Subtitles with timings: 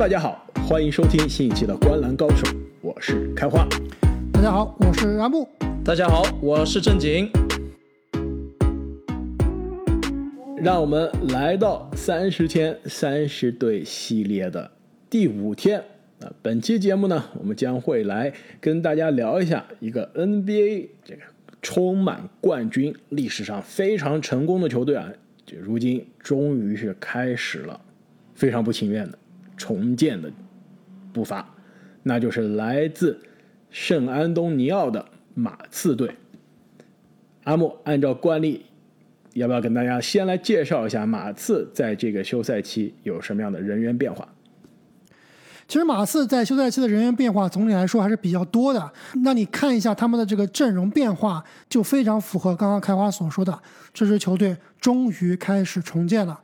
[0.00, 2.46] 大家好，欢迎收听新一期的《观篮高手》，
[2.80, 3.68] 我是开花。
[4.32, 5.46] 大家好，我是阿木。
[5.84, 7.30] 大家好，我是正经。
[10.56, 14.70] 让我们来到三十天三十队系列的
[15.10, 15.78] 第五天
[16.22, 16.32] 啊！
[16.40, 21.20] 本期节目呢，我们将会来跟大家聊一下一个 NBA 这个
[21.60, 25.12] 充满冠军、历史上非常成功的球队啊，
[25.44, 27.78] 就如今终于是开始了
[28.34, 29.18] 非常不情愿的
[29.60, 30.32] 重建的
[31.12, 31.46] 步伐，
[32.02, 33.20] 那就是来自
[33.70, 36.16] 圣安东尼奥的马刺队。
[37.44, 38.64] 阿莫按照惯例。
[39.34, 44.26] 要不要跟大家先来介绍一下马刺在这个休赛期有什么样的人员变化？
[45.68, 48.92] 其实马刺在休赛期的人员变化总体来说还是比较多的。
[49.22, 53.56] 那你看一下他们的这个阵容变化，就非常符合刚刚开花所说的，
[53.94, 56.40] 这支球队终于开始重建了。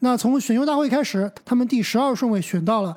[0.00, 2.96] 那从选秀大会开始，他们第十二顺位选到了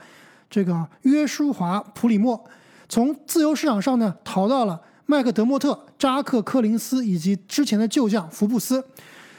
[0.49, 2.43] 这个约书华·普里莫，
[2.89, 8.83] 从自由市场上呢淘到了麦克德莫特、扎克·科林斯以及之前的旧将福布斯。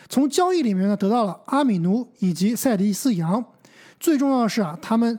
[0.08, 3.42] 从交易里面呢得到了阿米奴以及塞迪斯杨，
[3.98, 5.18] 最重要的是啊，他们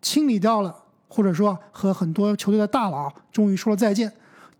[0.00, 0.74] 清理掉了，
[1.08, 4.10] 或者说和很多球队的大佬终于说了再见。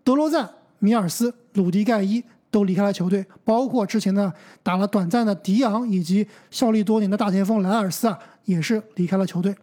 [0.03, 0.47] 德罗赞、
[0.79, 2.21] 米尔斯、鲁迪盖伊
[2.51, 9.55] 都离开了球队，包括之前的打了短暂的迪昂以及效力多年的大前锋莱尔斯啊，也是离开了球队。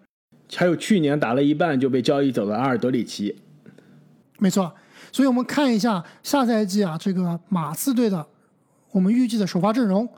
[0.56, 3.36] 还有去年打了一半就被交易走的阿尔德里奇，
[4.38, 4.74] 没错。
[5.12, 8.26] 所以我们看一下下赛季啊，这个马刺队的。
[8.90, 10.08] 我们预计的首发阵容，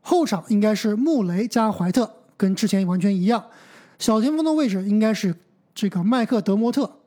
[0.00, 3.44] 后场应该是穆雷加怀特，跟之前完全一样。
[3.98, 5.34] 小前锋的位置应该是
[5.74, 6.98] 这个麦克德莫特，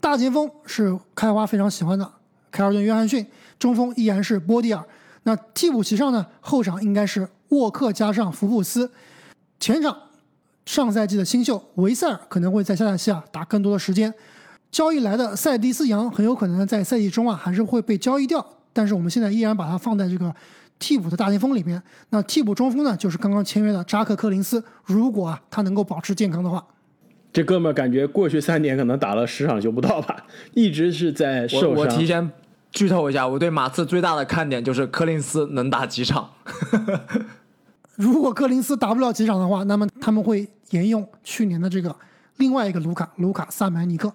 [0.00, 2.10] 大前锋是开花非常喜欢的
[2.50, 3.26] 凯尔顿约翰逊，
[3.58, 4.82] 中锋依然是波蒂尔。
[5.24, 8.90] 那替补席上呢，后场应该是沃克加上福布斯，
[9.58, 9.96] 前场
[10.64, 14.12] 上赛季的新秀维塞尔可能会在下赛季啊打更多的时间。
[14.70, 18.44] 交易来的塞迪斯杨很有可能在赛季中啊还是会被交易掉。
[18.72, 20.34] 但是我们现在依然把它放在这个
[20.78, 21.82] 替补的大前锋里面。
[22.10, 24.62] 那替补中锋呢，就是刚刚签约的扎克科林斯。
[24.84, 26.62] 如果啊他能够保持健康的话，
[27.32, 31.70] 这哥们儿感觉过去三年可能打了十场球不到吧，一直是在受伤。
[31.74, 32.30] 我提前
[32.76, 36.30] 剧透一下，我对马刺最大的看点就是柯林斯能打几场。
[37.96, 41.96] 如果柯林斯打不了几场的话，那么他们会沿用去年的这个
[42.36, 44.12] 另外一个卢卡卢卡萨曼尼克。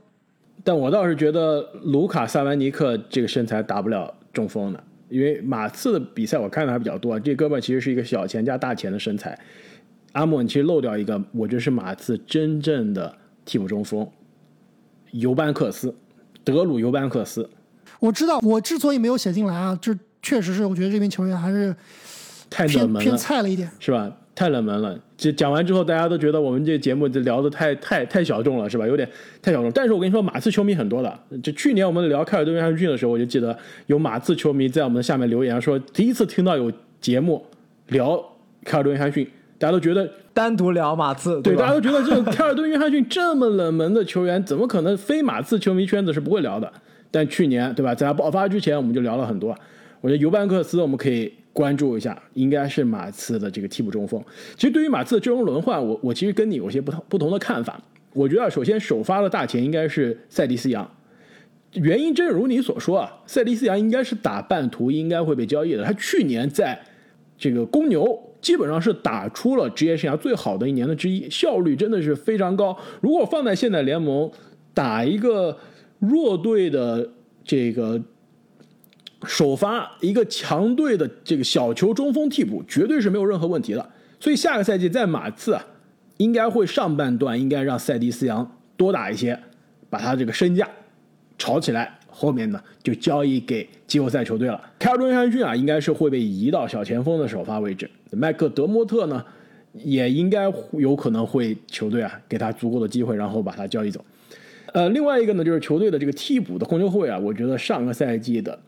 [0.63, 4.13] 但我倒是觉得卢卡萨曼尼克这个身材打不了。
[4.31, 7.19] 中锋的，因为马刺的比赛我看的还比较多。
[7.19, 9.37] 这哥们其实是一个小前加大前的身材。
[10.13, 14.07] 阿莫，你其实漏掉一个，我觉得是马刺真正的替补中锋，
[15.11, 15.93] 尤班克斯，
[16.45, 17.49] 德鲁尤班克斯。
[18.01, 21.73] 我知道，我之所以没有写进来啊，这确实是我觉得这名球员还是
[22.49, 24.11] 太冷门了，偏菜了一点，是吧？
[24.33, 28.87] 太冷门了，这讲完之后，大家都觉得我们这节目聊的太太太小众了，是吧？
[28.87, 29.07] 有点
[29.39, 29.71] 太小众。
[29.71, 31.19] 但是我跟你说，马刺球迷很多的。
[31.43, 37.45] 就去年我们聊凯尔顿约翰逊的时候，我就记得有马刺球迷在我们的下面留言说，第一次听到有节目
[37.89, 38.17] 聊
[38.63, 39.29] 凯尔顿约翰逊，
[39.59, 46.71] 大家都觉得单独聊马刺，对，大家都觉得这个凯尔顿约翰逊这么冷门的球员，怎么可能非马刺球迷圈子是不会聊的？
[47.11, 47.93] 但去年，对吧？
[47.93, 49.55] 在他爆发之前，我们就聊了很多。
[49.99, 51.31] 我觉得尤班克斯，我们可以。
[51.53, 54.23] 关注一下，应该是马刺的这个替补中锋。
[54.55, 57.77] 其实对于马刺的阵容轮换，我我其实跟你有些不同不同的看法。
[58.13, 60.89] 我觉得首先首发的大前应该是塞迪斯杨，
[61.73, 65.83] 原因正如你所说啊，塞迪斯杨应该是打半途，应该会被交易的。
[65.83, 66.79] 他去年在
[67.37, 72.73] 这个公牛基本上是打出了职业生涯最好的一年的之一，效率真的是非常高。
[73.01, 74.31] 如果放在现在联盟
[74.73, 75.57] 打一个
[76.01, 77.09] 弱队的
[77.45, 78.01] 这个。
[79.27, 83.89] 首发一个强队的这个小球中锋替补，绝对是没有任何问题的。
[84.19, 85.63] 所以下个赛季在马刺啊，
[86.17, 89.39] 应该会上半段应该让塞迪斯杨多打一些，
[89.91, 90.67] 把他这个身价
[91.37, 91.99] 炒起来。
[92.09, 94.59] 后面呢就交易给季后赛球队了。
[94.79, 97.87] 凯尔顿约翰逊啊，应该是会被移到小前锋的首发位置。
[98.09, 99.23] 麦克德莫特呢，
[99.73, 104.03] 也应该有可能会球队啊给他足够的机会，然后把他交易走。
[104.73, 108.59] 呃，另外一个呢就是球队的这个替补的控球后卫啊，我觉得上个赛季的。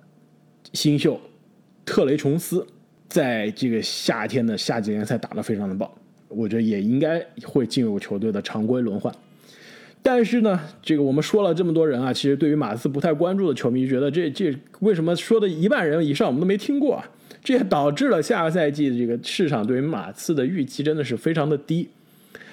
[0.72, 1.22] 新秀
[1.86, 2.66] 特雷琼斯
[3.08, 5.88] 在这个夏天的夏季联赛打得非常的棒，
[6.30, 9.14] 我觉得也应该会进入球队的常规轮换。
[10.02, 17.08] 但是呢，这个我们说了这么多人啊，其实对于马刺不太关注的球迷觉得这这为什么说的一半人以上我们都没听过啊？
[17.44, 21.88] 这也导致了下个赛季这个市场对于马刺的预期真的是非常的低。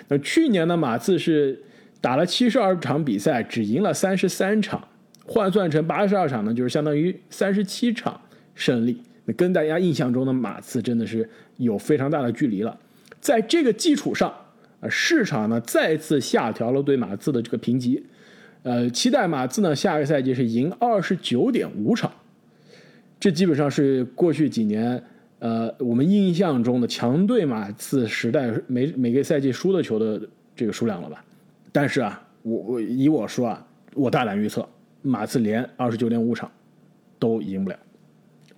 [0.08, 1.58] 那去年呢，马刺是
[2.00, 4.86] 打了七十二场比赛，只赢了三十三场。
[5.26, 8.20] 换算成八十二场呢，就是相当于三十七场
[8.56, 9.00] 胜利。
[9.24, 12.76] 那跟大家印象中的马刺真的是有非常大的距离了。
[13.20, 14.34] 在这个基础上，
[14.80, 18.02] 啊，市场呢再次下调了对马刺的这个评级，
[18.64, 22.10] 呃，期待马刺呢下个赛季是赢二十九点五场，
[23.20, 25.00] 这基本上是过去几年
[25.38, 30.20] 呃我们印象中的强队马刺时代每每个赛季输的球的
[30.56, 31.24] 这个数量了吧？
[31.72, 34.68] 但是啊，我我以我说啊，我大胆预测，
[35.02, 36.50] 马刺连二十九点五场
[37.18, 37.78] 都赢不了，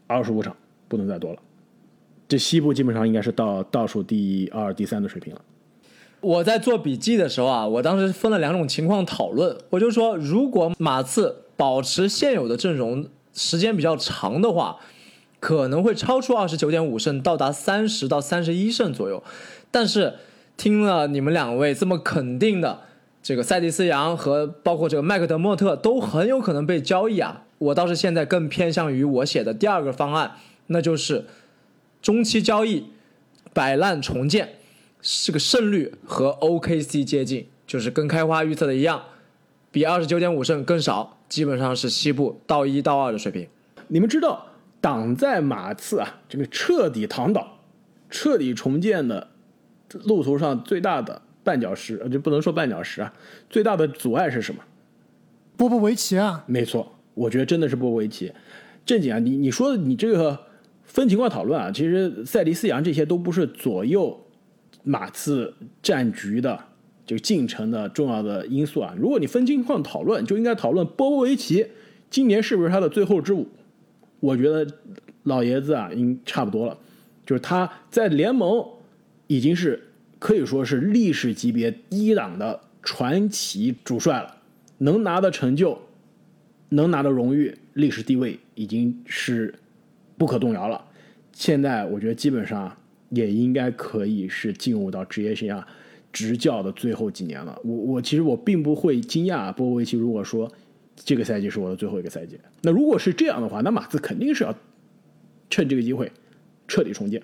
[0.06, 0.56] 二十五场
[0.88, 1.38] 不能再多了。
[2.29, 5.41] 这西部基本上应该是到倒数第二、第三的水平了。
[6.20, 9.56] 我在做笔记的时候啊，我当时分了两种情况讨论。
[9.70, 14.79] 我就说，如果马刺保持现有的阵容时间比较长的话，
[15.41, 19.23] 可能会超出二十九点五胜，到达三十到三十一胜左右。
[19.70, 20.15] 但是
[20.56, 22.82] 听了你们两位这么肯定的，
[23.22, 30.32] 这个塞蒂斯杨和包括这个麦克德莫特都很有可能被交易啊，我倒是现在更偏向于我写的第二个方案，
[30.66, 31.26] 那就是
[32.00, 32.86] 中期交易
[33.54, 34.56] 摆烂重建。
[35.00, 39.02] 这个胜率和 OKC 接近，就是跟开花预测的一样，
[39.70, 43.48] 比二十九点五胜更少，基本上是西部到一到二的水平。
[43.88, 44.46] 你们知道
[44.80, 47.58] 挡在马刺啊这个彻底躺倒、
[48.10, 49.28] 彻底重建的
[50.04, 53.12] 路途上最大的绊脚石，呃，就不能说绊脚石啊，
[53.50, 54.61] 最大的阻碍是什么？
[55.56, 58.33] 波波维奇啊，没错，我觉得真的是波波维奇。
[58.85, 60.39] 正经啊，你你说的你这个
[60.85, 64.19] 分情况讨论啊，其实塞迪斯杨这些都不是左右。
[64.85, 66.59] 马刺战局的
[67.06, 71.65] 这个进程的重要的因素啊，如果你分情况讨论，就应该讨论波波维奇
[72.11, 73.47] 今年是不是他的最后之舞。
[74.19, 74.67] 我觉得
[75.23, 76.77] 老爷子啊，应差不多了，
[77.25, 78.67] 就是他在联盟
[79.29, 79.92] 已经是
[80.22, 84.36] 可以说是历史级别一档的传奇主帅了，
[84.78, 85.76] 能拿的成就，
[86.69, 89.52] 能拿的荣誉，历史地位已经是
[90.16, 90.84] 不可动摇了。
[91.32, 92.76] 现在我觉得基本上。
[93.14, 95.62] 也应该可以是进入到职业生涯
[96.10, 97.60] 执教的最后几年了。
[97.62, 100.50] 我我其实我并不会惊讶波波维奇如果说
[100.96, 102.40] 这个赛季是我的最后一个赛季。
[102.62, 104.56] 那如果是这样的话，那马刺肯定是要
[105.50, 106.10] 趁这个机会
[106.66, 107.22] 彻底重建。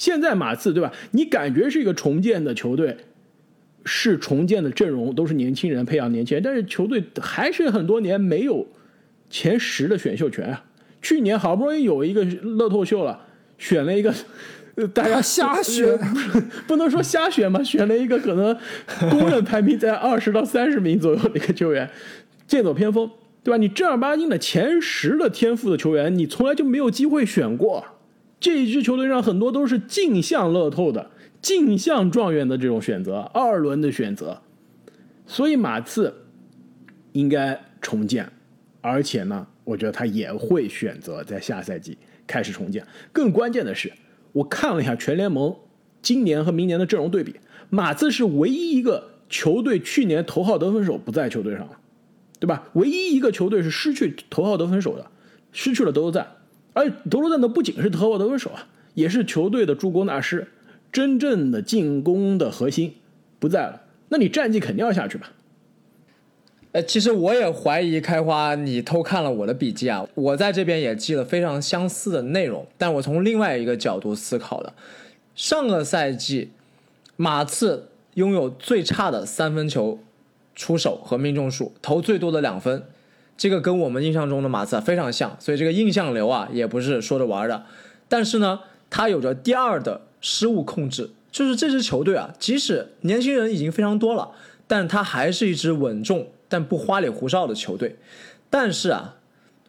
[0.00, 0.90] 现在马刺对吧？
[1.10, 2.96] 你感觉是一个重建的球队，
[3.84, 8.66] 是重建的阵容，都是年轻人培养年轻人，但是球队还是很多年没有
[9.28, 10.64] 前十的选秀权啊。
[11.02, 13.26] 去年好不容易有一个乐透秀了，
[13.58, 14.14] 选了一个。
[14.94, 15.86] 大家瞎选，
[16.66, 18.56] 不能说瞎选吧，选了一个可能
[19.10, 21.90] 公认排名在二十到三十名左右的一个球员，
[22.46, 23.10] 剑走偏锋，
[23.44, 23.58] 对吧？
[23.58, 27.84] 你正儿八经的前十的天赋的球员，你从来就没有机会选过。
[28.40, 31.10] 这一支球队上很多都是镜像乐透的、
[31.40, 34.40] 镜像状元的这种选择，二轮的选择。
[35.26, 36.12] 所以马刺
[37.12, 38.32] 应该重建，
[38.80, 41.96] 而且呢，我觉得他也会选择在下赛季
[42.26, 42.84] 开始重建。
[43.12, 43.92] 更关键的是。
[44.32, 45.56] 我看了一下全联盟
[46.02, 47.34] 今年和明年的阵容对比，
[47.68, 51.80] 马刺是唯一一个球队去年头号得分手不在球队上了，
[52.38, 52.68] 对吧？
[52.74, 55.10] 唯一一个球队是失去头号得分手的，
[55.50, 56.28] 失去了德罗赞，
[56.72, 60.48] 而德罗赞呢不仅是头号得分手啊，也是球队的助攻大师，
[60.92, 62.94] 真正的进攻的核心
[63.38, 65.32] 不在了，那你战绩肯定要下去吧？
[66.72, 70.06] 呃，其实我也怀疑开花，你偷看了我的笔记啊。
[70.14, 74.72] 我在这边也记了非常相似的内容，但我从另外一个角度思考的。
[75.34, 76.50] 上个赛季，
[77.16, 79.98] 马刺拥有最差的三分球
[80.54, 82.84] 出手和命中数，投最多的两分，
[83.40, 87.64] 这个跟我们印象中的马刺非常像，所以这个印象流啊也不是说着玩的。
[88.06, 94.32] 但是呢，他有着第二的失误控制，就是这支球队啊，即使年轻人已经非常多了，
[94.66, 96.28] 但他还是一支稳重。
[96.50, 97.96] 但不花里胡哨的球队，
[98.50, 99.16] 但是啊，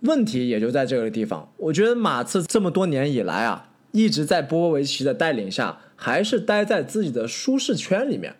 [0.01, 1.49] 问题也就在这个地方。
[1.55, 8.35] 我觉得马刺这么多年以来啊，一直在波波维奇的带领下，还是待在自己的舒适圈里面。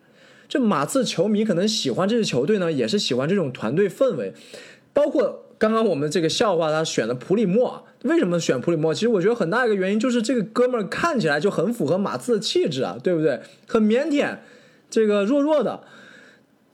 [0.49, 4.33] 这马刺球迷可能喜欢这支球队呢，也是喜欢这种团队氛围。
[4.93, 8.93] 包括刚刚我们这个笑话，他选的普里莫，为什么选普里莫？
[8.93, 13.41] 其实我觉得很大一个原因就是这个哥们儿看起来就很符合马刺的气质啊，对不对？
[13.67, 14.37] 很腼腆，
[14.89, 15.81] 这个弱弱的。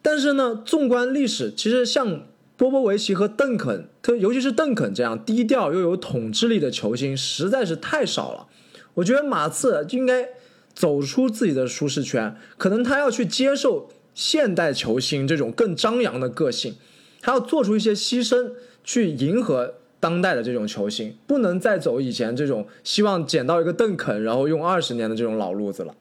[0.02, 2.24] 但是呢，纵观历史，其实像
[2.56, 8.48] 波波维奇和邓肯，特尤其是邓肯这样低调又有统治力的球星，实在是太少了。
[8.94, 10.30] 我觉得马刺应该
[10.74, 16.76] 走出自己的舒适圈，可能他要去接受现代球星这种更张扬的个性，
[17.22, 18.52] 他要做出一些牺牲，
[18.84, 25.96] 去迎合当代的这种球星，不能再走以前这种希望捡到一个邓肯，然后用二十年的这种老路子了。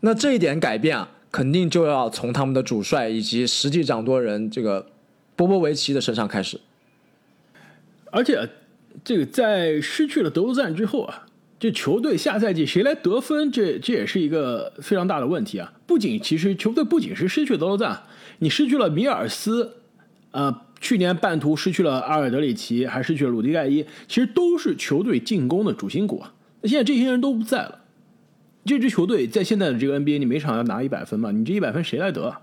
[0.00, 1.10] 那这一点改变啊。
[1.34, 4.86] 肯定就要从他们的主帅以及实际掌舵人这个
[5.34, 6.60] 波波维奇的身上开始。
[8.12, 8.48] 而且，
[9.02, 11.26] 这个在失去了德罗赞之后啊，
[11.58, 15.72] 这球队下赛季谁来得分，这这也是一个非常大的问题啊！
[15.88, 18.04] 不仅其实球队不仅是失去德罗赞，
[18.38, 19.76] 你失去了米尔斯，
[20.30, 26.32] 呃，去年半途失去了阿尔德里奇，还失去了鲁迪盖伊，其实都是球队进攻的主心骨啊。
[26.60, 27.80] 那现在这些人都不在了，
[28.64, 31.30] 这支球队在现在的这个 NBA，你每场要拿一百分嘛？
[31.30, 32.36] 你这一百分谁来得？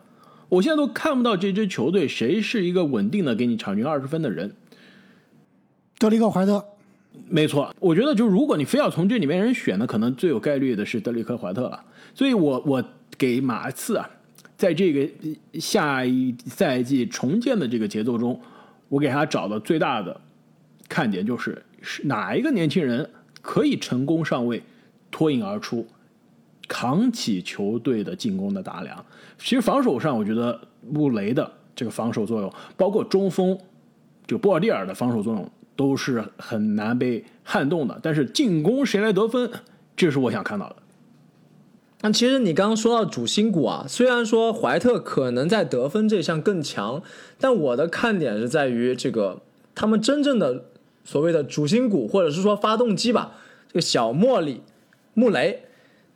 [0.49, 4.53] 我现在都看不到这支球队谁是一个稳定的给你场均二十分的人。
[5.97, 6.65] 德里克怀特，
[7.29, 11.83] 没错，我觉得就如果你非要从这里面人选呢，可能最有概率的是德里克怀特了。
[12.13, 12.83] 所以我我
[13.17, 14.09] 给马刺啊，
[14.61, 15.09] 在这个
[15.59, 18.39] 下一赛季重建的这个节奏中，
[18.89, 20.21] 我给他找的最大的
[20.87, 23.09] 看点就是是哪一个年轻人
[23.41, 24.61] 可以成功上位，
[25.09, 25.87] 脱颖而出，
[26.67, 29.03] 扛起球队的进攻的大梁。
[29.39, 33.57] 其实防守上，我觉得穆雷的这个防守作用，包括中锋
[34.27, 35.51] 就波尔蒂尔的防守作用。
[35.73, 39.49] 都是很难被撼动的，但是进攻谁来得分，
[39.95, 40.75] 这是我想看到的。
[42.03, 47.03] 那其实你刚刚说到主心骨啊，虽然说怀特可能在得分这项更强，
[47.39, 49.41] 但我的看点是在于这个
[49.75, 50.65] 他们真正的
[51.03, 53.33] 所谓的主心骨，或者是说发动机吧，
[53.67, 54.61] 这个小莫里
[55.13, 55.63] 穆雷，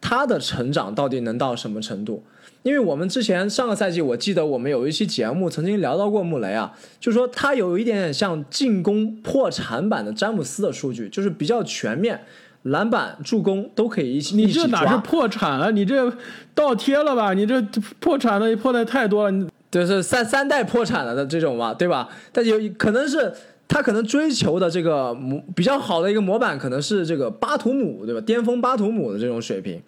[0.01, 2.23] 他的成长到底能到什么程度？
[2.63, 12.25] 因为我们之前上个赛季，我记得我们有一期节目曾经聊到过穆雷啊，就说他有一点点像进攻破产版的詹姆斯的数据，就是比较全面，
[12.65, 14.35] 篮板、助攻都可以一起。
[14.35, 15.71] 你这哪是破产了？
[15.71, 16.11] 你这
[16.53, 17.33] 倒贴了吧？
[17.33, 17.61] 你这
[17.99, 19.47] 破产的破的太多了。
[19.69, 22.07] 对，是三三代破产了的这种嘛，对吧？
[22.31, 23.33] 但有可能是
[23.67, 28.21] 他可能追求的这个模比较好的一个模板，可能是这个巴图姆，对吧？
[28.21, 29.81] 巅峰巴图姆的这种水平。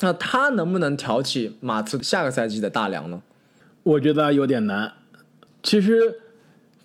[0.00, 3.20] 那他能不能挑起马刺下个赛季的大梁呢？
[3.82, 4.92] 我觉得有点难。
[5.62, 6.20] 其实，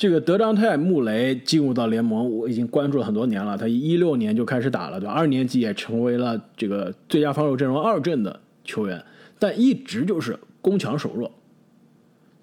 [0.03, 3.57] 这个德章泰·穆雷进入到联盟，我已经关注了很多年了。
[3.57, 5.13] 他一六年就开始打了，对吧？
[5.13, 9.01] 二年级也成为了这个最佳防守阵容二阵的球员，
[9.39, 11.31] 但一直就是攻强守弱。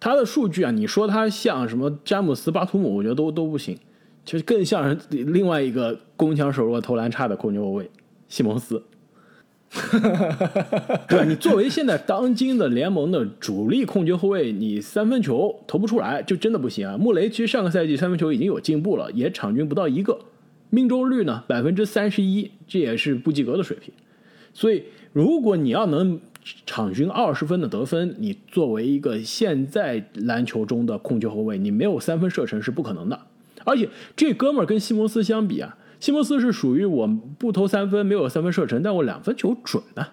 [0.01, 3.77] 他的数据啊，你说他像什么詹姆斯·巴图姆，我觉得都都不行。
[4.25, 7.91] 其实更像是另外一个攻强守弱、投篮差的控球后卫
[8.27, 8.83] 西蒙斯。
[11.09, 16.99] 对你作为现在当今的联盟的主力控球后卫，你三分球投不出来，就真的不行啊！
[16.99, 20.19] 穆雷其实上个赛季三分球已经有进步了，也场均不到一个，
[20.71, 23.95] 命中率呢百分之三十一，这也是不及格的水平。
[24.53, 26.21] 所以，如果你要能
[26.67, 33.21] 场均二十分的得分，你作为一个现在篮球中的控球后卫，你没有三分射程是不可能的。
[33.65, 35.77] 而且这哥们儿跟西蒙斯相比啊。
[36.01, 37.07] 西蒙斯是属于我
[37.39, 40.05] 不投三分，没有三分射程，但我两分球准呢。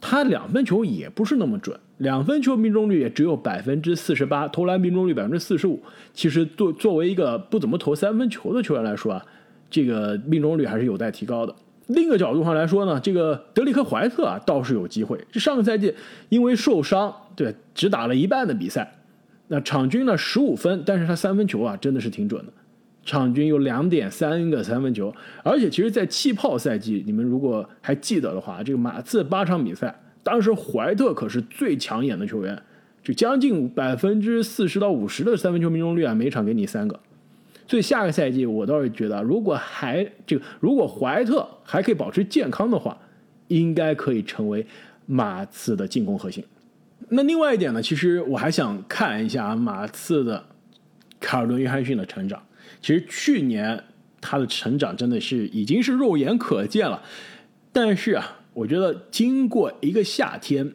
[0.00, 5.82] 他两分球也不是那么准，两分球命中率也只有百分之四十八，投篮命中率百分之四十五。
[6.14, 9.26] 其实作作为一个不怎么投三分球的球员来说啊，
[9.68, 11.54] 这个命中率还是有待提高的。
[11.88, 15.18] 另一个角度上来说呢，这个德里克怀特啊倒是有机会。
[15.32, 15.92] 这上个赛季
[16.28, 19.00] 因为受伤，对，只打了一半的比赛，
[19.48, 22.52] 那场均呢十五分，但是他三分球啊真的是挺准的。
[23.08, 25.12] 场均有两点三个三分球，
[25.42, 32.62] 而且其实，在气泡赛季，你们如果还记得的话，这个马刺八场比赛，当时怀特可是最抢眼的球员，
[33.02, 37.00] 就将近百分之四十到五十的三分球命中率啊，每场给你三个。
[37.66, 42.96] 所以下个赛季，我倒是觉得，如果还这个，如果怀特还可以保持健康的话，
[43.48, 44.66] 应该可以成为
[45.06, 46.44] 马刺的进攻核心。
[47.08, 50.44] 那另外一点呢，其实我还想看一下马刺的
[51.18, 52.42] 卡尔顿·约翰逊的成长。
[52.80, 53.84] 其实去年
[54.20, 57.02] 他的成长真的是已经是肉眼可见了，
[57.72, 60.74] 但是啊，我觉得经过一个夏天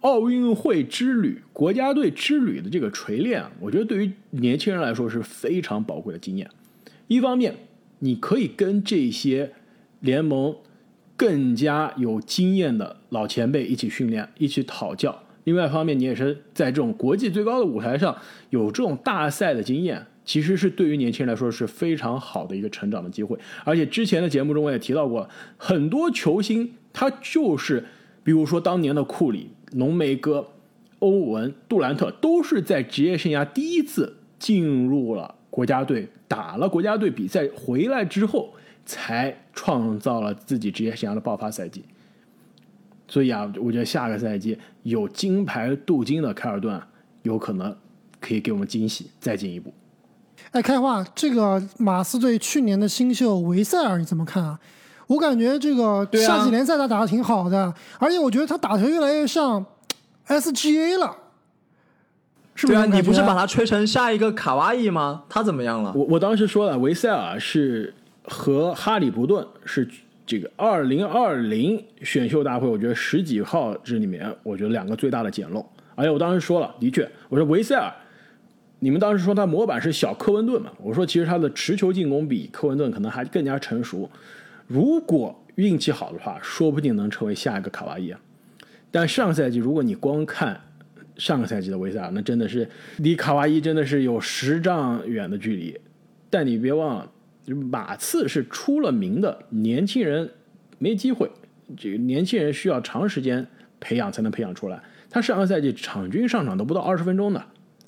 [0.00, 6.50] 奥运会之旅、国家队之旅的这个锤炼，我觉得对于年轻人来说是非常宝贵的经验。
[7.06, 7.54] 一方面，
[8.00, 9.52] 你可以跟这些
[10.00, 10.56] 联盟
[11.16, 15.12] 更加有经验的老前辈一起训练、一起讨教；
[15.44, 18.16] 另外一方面，你也是在这种国际最高的舞台上
[18.50, 20.04] 有这种大赛的经验。
[20.24, 27.84] 其实是对于年轻人来说是非常好的一个成长的机会，而且之前的节目中我也提到过，很多球星他就是，
[28.22, 30.46] 比如说当年的库里、浓眉哥、
[31.00, 38.54] 欧文、杜兰特，都是在职业生涯第一次进入了国家队，打了国家队比赛回来之后，
[38.86, 41.84] 才创造了自己职业生涯的爆发赛季。
[43.08, 46.80] 所以啊，我觉得下个赛季有金牌镀金的凯尔顿，
[47.24, 47.76] 有可能
[48.20, 49.74] 可以给我们惊喜，再进一步。
[50.52, 54.58] 哎，开话，这个马刺队去年的新秀维塞尔你怎么看啊？
[55.06, 59.64] 我感觉这个夏季联赛他打的挺好的，而且我觉得他打球越来越像
[60.28, 61.16] SGA 了，
[62.54, 62.78] 是不是？
[62.78, 65.24] 对啊，你不是把他吹成下一个卡哇伊吗？
[65.26, 65.90] 他怎么样了？
[65.94, 67.94] 我我当时说了，维塞尔是
[68.24, 69.88] 和哈里伯顿是
[70.26, 75.64] 这个二零二零选秀大会，我觉得十几号这里面，我觉得两个最大的捡漏。
[75.94, 77.92] 而且我当时说了，的确，我说维塞尔，
[78.84, 80.72] 你们当时说他模板是小科文顿嘛？
[80.82, 84.10] 我说其实他的持球进攻比科文顿可能还更加成熟。
[84.66, 88.18] 如果运气好的话，说不定能成为下一个卡哇伊啊。
[88.90, 90.60] 但上个赛季如果你光看
[91.16, 95.78] 上个赛季的维萨，那真的是离卡哇伊真的是有十丈远的距离。
[96.28, 97.08] 但你别忘了，
[97.70, 100.28] 马刺是出了名的年轻人
[100.78, 101.30] 没机会，
[101.76, 103.46] 这个年轻人需要长时间
[103.78, 104.82] 培养才能培养出来。
[105.08, 107.44] 他上个赛季场均上场都不到二十分钟的，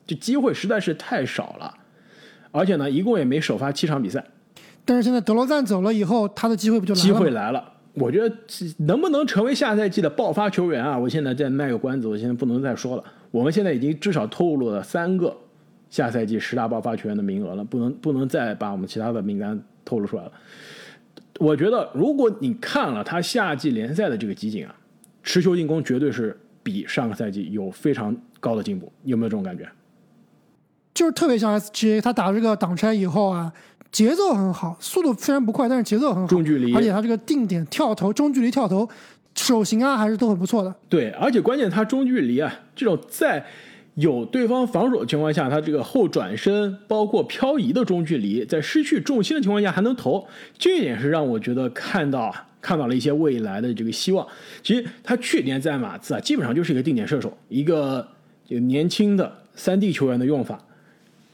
[0.06, 1.74] 这机会实在是太少了，
[2.50, 4.24] 而且呢，一共也没首发七场比赛。
[4.84, 7.12] 但是现在德罗赞走了以后，他的机会不就来了机？
[7.12, 8.36] 会来了，我觉得
[8.78, 10.98] 能不能成为下赛季的爆发球员啊？
[10.98, 13.04] 我现在再卖个关子，我现在不能再说了。
[13.30, 15.34] 我们现在已经至少透露了三个
[15.88, 20.32] 下赛季十大爆发球员的名额了，不能不能再把我们其他的名单透露出来了。
[21.40, 24.74] 我觉得，如果你看了他夏季联赛的这个集锦啊，
[25.22, 29.66] 持球进攻绝对是比上个赛季有非常高的进步，有没有这种感觉？
[30.94, 33.52] 就是特别像 SGA，他打这个挡拆以后啊，
[33.90, 38.88] 节奏很好，速度虽然不快，但是节奏很好，中距离而且他这个定点跳投、中距离跳投、
[39.34, 40.72] 手型啊，还是都很不错的。
[40.88, 43.44] 对，而且关键他中距离啊，这种在
[43.96, 50.24] 有对方防守的情况下，他这个后转身包括漂移的中距离，在失去重心的情况下还能投，
[50.56, 54.24] 这一点是让我觉得看到啊，看到了一些未来的这个希望。
[54.62, 58.06] 其实他去年在马刺啊，基本上就是一个定点射手，一个
[58.44, 60.60] 就年轻的三 D 球员的用法。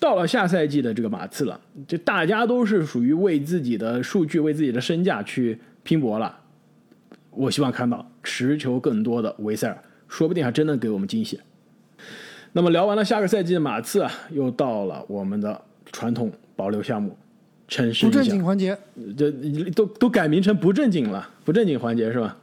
[0.01, 6.37] 到了下赛季的这个马刺了，就大家都是属于为自己的数据、为自己的身价去拼搏了。
[7.31, 11.39] 我希望看到持球更多的维塞尔，说不定还真能给我们惊喜。
[12.53, 15.61] 那么聊完了下个赛季的马刺啊，又到了我们的
[15.93, 17.17] 传统保留项目——
[17.69, 18.77] 城市不正经环节，
[19.17, 19.31] 这
[19.73, 22.37] 都都改名成不正经了，不正经环节是吧？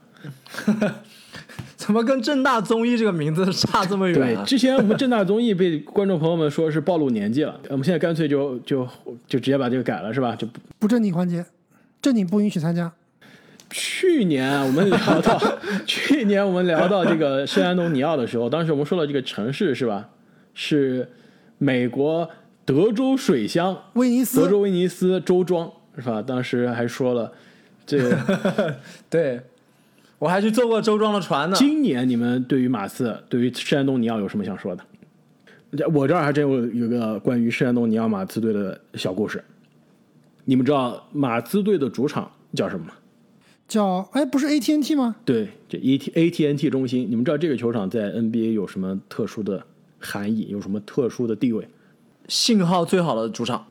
[1.87, 4.43] 怎么跟正大综艺这个名字差这么远对，啊？
[4.43, 8.85] 之前我们正大综艺被观众朋友们说是暴露年纪了，我们现在干脆就就
[9.25, 10.35] 就直接把这个改了，是吧？
[10.35, 11.45] 就不不正经环节，
[12.01, 12.91] 正经不允许参加。
[13.69, 15.41] 去年我们聊到，
[15.87, 20.09] 去年我们聊到这个圣安东尼奥的时候，当时我们说了这个城市是吧？
[20.53, 21.09] 是
[21.57, 22.29] 美国
[22.65, 26.21] 德州水乡，威尼斯德州威尼斯周庄是吧？
[26.21, 27.31] 当时还说了，
[27.87, 28.75] 这个
[29.09, 29.39] 对，
[30.19, 31.55] 我还去坐过周庄的船呢。
[31.57, 35.89] 今年你们对于马刺，对于圣安东尼奥有什么想说的？
[35.93, 39.43] 我这儿还真有有个关于圣安东尼奥马刺队的小故事。
[40.45, 42.93] 你们知道马刺队的主场叫什么吗？
[43.67, 45.17] 叫哎，不是 AT&T 吗？
[45.25, 49.61] 对，这 A T A T N T 中心，你们知道这个球场在 N B A 有什么特殊的
[49.99, 51.67] 含义，有什么特殊的地位？
[52.27, 53.65] 信号最好的主场，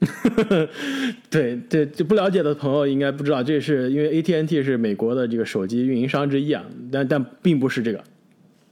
[1.28, 8.02] 对对，就不了解的朋友应该不知道，这是因为 A T N T 是美国的这个手机运营商之一啊，但但并不是这个，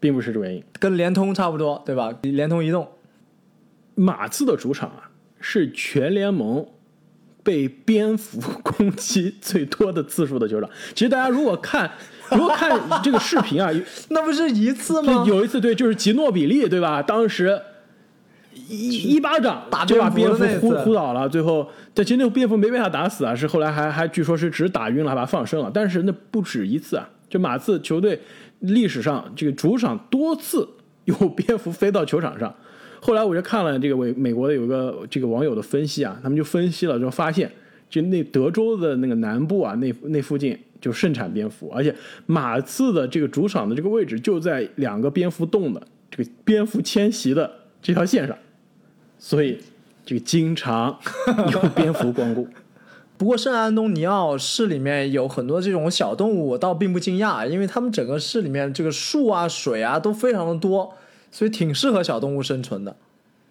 [0.01, 0.64] 并不是这个原因。
[0.79, 2.12] 跟联通差不多，对吧？
[2.23, 2.88] 联通移动。
[3.94, 6.66] 马刺的主场啊，是全联盟
[7.42, 10.68] 被蝙蝠攻击最多的次数的球场。
[10.94, 11.92] 其实大家如果看，
[12.31, 13.70] 如果看这个视频啊，
[14.11, 15.25] 那不是一次吗？
[15.27, 17.01] 有一次对，就是吉诺比利对吧？
[17.03, 17.61] 当时
[18.68, 25.70] 一一巴掌打就把蝙蝠呼蝙蝠的那次呼倒了，最后但其实那个蝙蝠没被他打死啊，是后来还还据说是只是打晕了，把他放生了。
[25.72, 28.18] 但是那不止一次啊，就马刺球队
[28.60, 30.68] 历史上这个主场多次
[31.04, 32.54] 有蝙蝠飞到球场上。
[33.00, 37.50] 后来我就看了这个美美国的有个这个网友的分析啊，他们就分析了，就发现
[37.90, 47.50] 就那德州的那个南部啊，那那附近就盛产蝙蝠，而且马刺的这个主场的这个位置就在两个蝙蝠洞的这个蝙蝠迁徙的
[47.85, 48.35] 这条线上，
[49.18, 49.61] 所以
[50.07, 50.99] 这个经常
[51.53, 52.49] 有蝙蝠光顾。
[53.18, 60.94] 不过圣安东尼奥市里面有很多这种小动物，我倒并不惊讶，因为他们整个市里面这个树啊、水啊都非常的多，
[61.31, 62.97] 所以挺适合小动物生存的。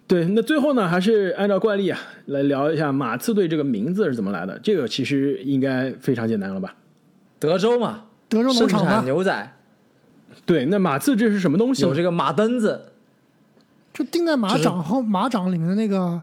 [0.08, 4.60] 对，那最后呢，还是按照惯例啊，来聊一下马刺队这个名字是怎么来的。
[4.64, 6.76] 这个其实应该非常简单了吧？
[7.38, 9.54] 德州嘛，德州农场嘛，产牛仔，
[10.44, 11.84] 对，那马刺这是什么东西？
[11.84, 12.82] 有这个马蹬子，
[13.94, 16.20] 就钉在马就是掌后马掌里面的那个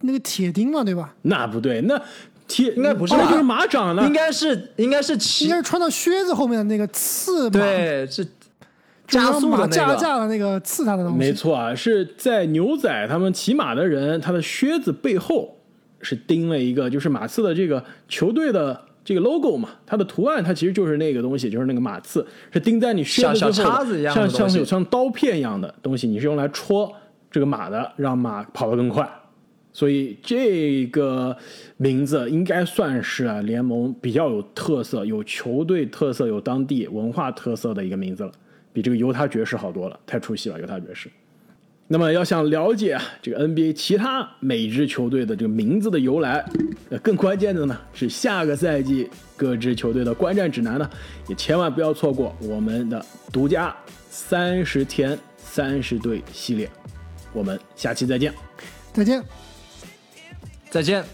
[0.00, 1.14] 那个铁钉嘛，对吧？
[1.22, 1.98] 那不对，那
[2.46, 4.12] 铁应该不是那就是马掌呢应。
[4.12, 8.26] 该是应该是应骑该是穿到靴子后面的那个刺，对是
[9.06, 11.18] 加速的那马架的那个刺他的东西。
[11.18, 15.56] 没错啊，是在牛仔他们骑马的人，他的靴子背后
[16.00, 26.92] 是钉了一个，就是马刺的这个球队的这个 logo 嘛，它的图案它其实就是那个东西，就是那个马刺，是钉在你靴子小最后的小叉子一样的像像有像刀片一样的东西，你是用来戳
[27.34, 29.10] 这个马的，让马跑得更快。
[29.72, 31.36] 所以这个
[31.78, 38.30] 名字应该算是啊联盟比较有特色、有球队特色、有当地文化特色的一个名字了，
[38.72, 41.10] 比这个犹他爵士好多了，太出戏了，犹他爵士。
[41.88, 46.46] 那么要想了解这个 NBA 其他每支球队的这个名字的由来，
[46.90, 50.88] 呃，更关键的呢是下个赛季各支球队的观战指南呢，
[51.26, 53.74] 也千万不要错过我们的独家
[54.08, 56.70] 三十天三十队系列。
[57.34, 58.32] 我们下期再见。
[58.94, 59.22] 再见。
[60.70, 61.04] 再见。